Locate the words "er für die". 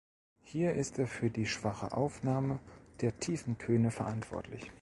0.97-1.45